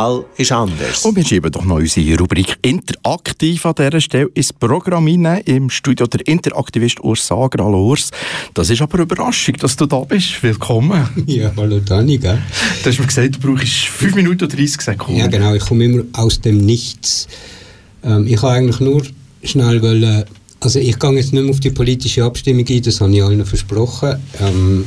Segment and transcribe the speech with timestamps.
[0.00, 1.04] Wahl ist anders.
[1.04, 5.42] Und wir schieben doch noch unsere Rubrik Interaktiv an dieser Stelle ins Programm hinein.
[5.44, 7.62] Im Studio der Interaktivist Urs Sager.
[7.64, 8.10] Hallo Urs.
[8.54, 10.42] Das ist aber eine Überraschung, dass du da bist.
[10.42, 11.06] Willkommen.
[11.26, 12.38] Ja, hallo Dani, gell?
[12.82, 15.20] Du hast mir gesagt, du brauchst 5 Minuten und 30 Sekunden.
[15.20, 15.54] Ja, genau.
[15.54, 17.28] Ich komme immer aus dem Nichts.
[18.02, 19.02] Ähm, ich habe eigentlich nur
[19.44, 20.24] schnell wollen,
[20.60, 23.44] also ich gehe jetzt nicht mehr auf die politische Abstimmung ein, das habe ich allen
[23.44, 24.16] versprochen.
[24.40, 24.84] Ähm,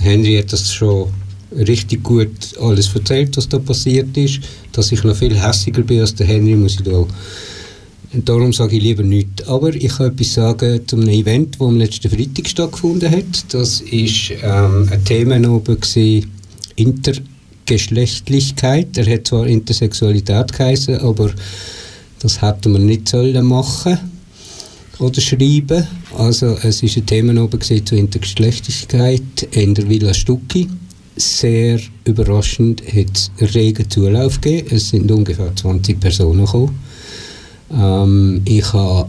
[0.00, 1.08] Henry hat das schon
[1.52, 4.40] richtig gut alles erzählt, was da passiert ist.
[4.72, 7.04] Dass ich noch viel hässiger bin als der Henry, muss ich da.
[8.12, 9.48] Und darum sage ich lieber nichts.
[9.48, 13.52] Aber ich kann etwas sagen zu einem Event, das am letzten Freitag stattgefunden hat.
[13.52, 15.76] Das war ähm, ein Thema oben
[16.76, 18.96] Intergeschlechtlichkeit.
[18.96, 21.32] Er hat zwar Intersexualität geheißen, aber
[22.20, 23.98] das hätte man nicht sollen machen
[24.98, 25.86] oder schreiben.
[26.16, 30.68] Also es ist ein Thema oben zur Intergeschlechtlichkeit in der Villa Stucki
[31.16, 34.68] sehr überraschend hat es regen Zulauf gegeben.
[34.70, 36.78] Es sind ungefähr 20 Personen gekommen.
[37.72, 39.08] Ähm, ich hatte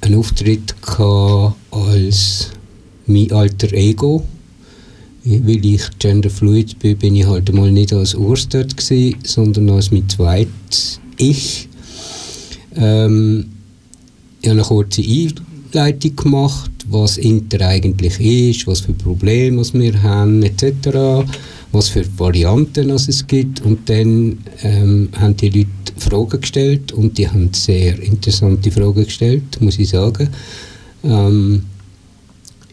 [0.00, 0.74] einen Auftritt
[1.70, 2.50] als
[3.06, 4.24] mein alter Ego.
[5.24, 9.92] Weil ich genderfluid bin, bin ich halt mal nicht als Urs dort gewesen, sondern als
[9.92, 11.68] mein zweites Ich.
[12.74, 13.46] Ähm,
[14.40, 20.42] ich habe eine kurze Einleitung gemacht was Inter eigentlich ist, was für Probleme wir haben,
[20.42, 21.24] etc.,
[21.72, 23.62] was für Varianten es gibt.
[23.62, 29.60] Und dann ähm, haben die Leute Fragen gestellt und die haben sehr interessante Fragen gestellt,
[29.60, 30.28] muss ich sagen.
[31.04, 31.64] Ähm,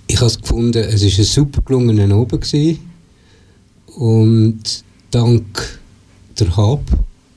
[0.07, 2.79] ich habe gefunden, es war ein super gelungener Oben gewesen.
[3.95, 5.79] und dank
[6.39, 6.81] der Hub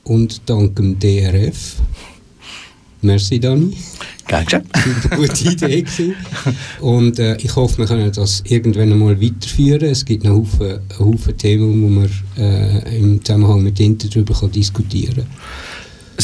[0.03, 1.75] und dank dem DRF
[3.03, 3.75] Merci, Dani.
[4.29, 4.63] War eine
[5.17, 5.81] gute Idee.
[5.81, 6.15] Gewesen.
[6.79, 9.89] Und äh, ich hoffe, wir können das irgendwann einmal weiterführen.
[9.89, 15.15] Es gibt noch Haufen, Haufen Themen, die man äh, im Zusammenhang mit Inter darüber diskutieren
[15.15, 15.27] kann.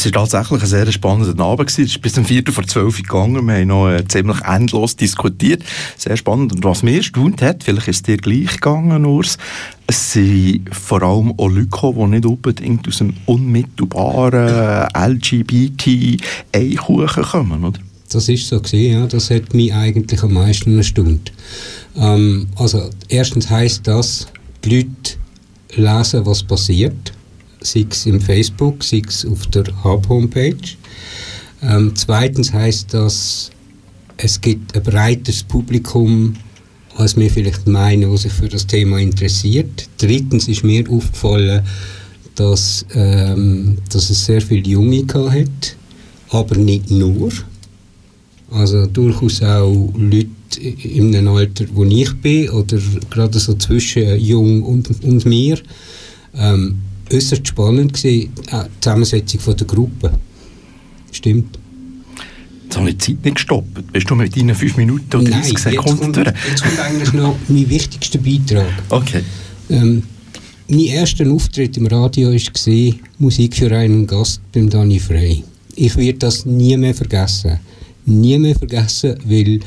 [0.00, 1.68] Es war tatsächlich ein sehr spannender Abend.
[1.68, 3.46] Es ist bis um Viertel vor zwölf gegangen.
[3.46, 5.62] Wir haben noch äh, ziemlich endlos diskutiert.
[5.98, 6.54] Sehr spannend.
[6.54, 9.36] Und was mich erstaunt hat, vielleicht ist es dir gleich gegangen, Urs,
[9.86, 17.62] es sind vor allem auch Leute gekommen, die nicht unbedingt aus einem unmittelbaren LGBT-Eikuchen kommen,
[17.62, 17.78] oder?
[18.10, 19.06] Das ist so gewesen, ja.
[19.06, 21.30] Das hat mich eigentlich am meisten erstaunt.
[21.94, 24.28] Ähm, also, erstens heisst das,
[24.64, 25.18] die Leute
[25.76, 27.12] lesen, was passiert
[27.60, 30.56] sei es im Facebook, sei es auf der Hub-Homepage.
[31.62, 33.50] Ähm, zweitens heißt das,
[34.16, 36.34] es gibt ein breiteres Publikum,
[36.96, 39.88] als wir vielleicht meinen, was sich für das Thema interessiert.
[39.98, 41.62] Drittens ist mir aufgefallen,
[42.34, 45.76] dass, ähm, dass es sehr viele Junge hat,
[46.30, 47.30] aber nicht nur.
[48.50, 50.28] Also durchaus auch Leute
[50.60, 52.78] in einem Alter, wo ich bin, oder
[53.08, 55.58] gerade so zwischen jung und, und mir.
[56.34, 56.80] Ähm,
[57.12, 60.12] äußerst spannend gewesen, äh, die Zusammensetzung von der Gruppe.
[61.12, 61.58] Stimmt.
[62.64, 63.92] Jetzt habe ich die Zeit nicht gestoppt.
[63.92, 66.32] Bist du mit deinen 5 Minuten oder 30 Nein, Sekunden durch?
[66.48, 68.66] Jetzt kommt eigentlich noch mein wichtigster Beitrag.
[68.90, 69.22] Okay.
[69.70, 70.04] Ähm,
[70.68, 75.42] mein erster Auftritt im Radio war Musik für einen Gast beim Dani Frey.
[75.74, 77.58] Ich werde das nie mehr vergessen.
[78.06, 79.58] Nie mehr vergessen, weil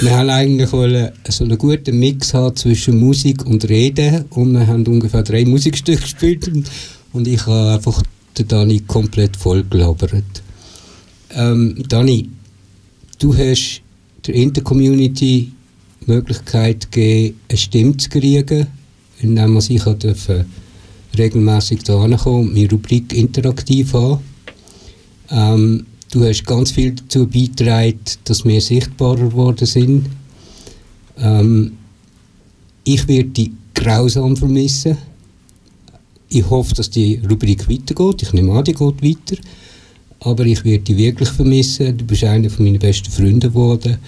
[0.00, 4.66] wir haben eigentlich wollen so einen guten Mix haben zwischen Musik und Reden und wir
[4.66, 6.50] haben ungefähr drei Musikstücke gespielt
[7.12, 8.02] und ich habe einfach
[8.36, 10.42] den Dani komplett vollgelabert.
[11.34, 12.28] Ähm, Dani,
[13.18, 13.82] du hast
[14.26, 15.52] der Intercommunity
[16.00, 18.66] die Möglichkeit gegeben, eine Stimme zu kriegen,
[19.20, 20.46] indem man sich dürfen
[21.16, 24.20] regelmäßig da kommen und meine Rubrik interaktiv haben.
[25.30, 30.06] Ähm, Du hast ganz viel dazu beigetragen, dass wir sichtbarer geworden sind.
[31.18, 31.72] Ähm,
[32.84, 34.96] ich werde dich grausam vermissen.
[36.30, 38.22] Ich hoffe, dass die Rubrik weitergeht.
[38.22, 39.42] Ich nehme an, die geht weiter.
[40.20, 41.98] Aber ich werde dich wirklich vermissen.
[41.98, 43.98] Du bist einer von meinen besten Freunden geworden.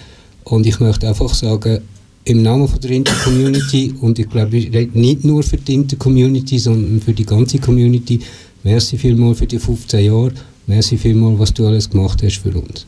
[0.45, 1.81] Und ich möchte einfach sagen,
[2.23, 6.57] im Namen von der Inter-Community, und ich glaube, ich rede nicht nur für die Inter-Community,
[6.57, 8.19] sondern für die ganze Community,
[8.63, 10.33] merci vielmals für die 15 Jahre
[10.67, 12.85] Merci vielmals, was du alles gemacht hast für uns.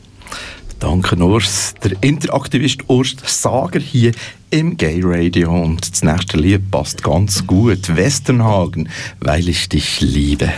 [0.78, 1.74] Danke, Urs.
[1.82, 4.12] Der Interaktivist Urs Sager hier
[4.50, 5.50] im Gay Radio.
[5.50, 7.96] Und das nächste Lied passt ganz gut.
[7.96, 8.88] Westernhagen,
[9.20, 10.52] weil ich dich liebe.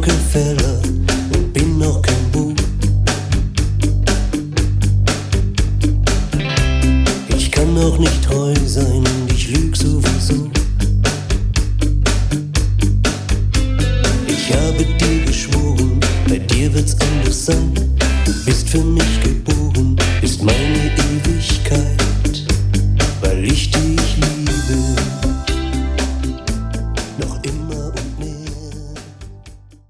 [0.00, 0.80] Rockefeller
[1.34, 2.54] und bin noch kein Bub.
[7.36, 10.50] Ich kann noch nicht treu sein und ich lüg sowieso.
[14.26, 16.00] Ich habe dir geschworen,
[16.30, 17.74] bei dir wird's anders sein.
[18.24, 19.59] Du bist für mich geboren.